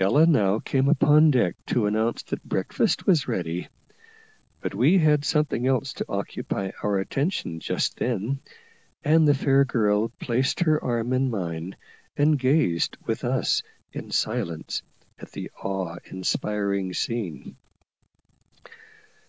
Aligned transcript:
Ella 0.00 0.26
now 0.26 0.58
came 0.58 0.88
upon 0.88 1.30
deck 1.30 1.54
to 1.66 1.86
announce 1.86 2.24
that 2.24 2.42
breakfast 2.42 3.06
was 3.06 3.28
ready, 3.28 3.68
but 4.60 4.74
we 4.74 4.98
had 4.98 5.24
something 5.24 5.68
else 5.68 5.92
to 5.92 6.04
occupy 6.08 6.72
our 6.82 6.98
attention 6.98 7.60
just 7.60 7.96
then; 7.96 8.40
and 9.04 9.28
the 9.28 9.34
fair 9.34 9.64
girl 9.64 10.08
placed 10.18 10.58
her 10.58 10.82
arm 10.82 11.12
in 11.12 11.30
mine, 11.30 11.76
and 12.16 12.40
gazed 12.40 12.96
with 13.06 13.22
us 13.22 13.62
in 13.92 14.10
silence 14.10 14.82
at 15.16 15.30
the 15.30 15.48
awe 15.62 15.96
inspiring 16.06 16.92
scene. 16.92 17.54